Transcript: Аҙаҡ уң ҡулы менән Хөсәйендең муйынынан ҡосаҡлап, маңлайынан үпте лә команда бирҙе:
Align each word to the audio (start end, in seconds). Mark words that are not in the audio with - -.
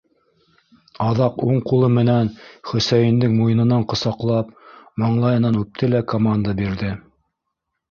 Аҙаҡ 1.07 1.35
уң 1.47 1.59
ҡулы 1.71 1.89
менән 1.97 2.31
Хөсәйендең 2.71 3.37
муйынынан 3.43 3.87
ҡосаҡлап, 3.93 4.51
маңлайынан 5.05 5.63
үпте 5.63 5.93
лә 5.95 6.05
команда 6.17 6.59
бирҙе: 6.65 6.93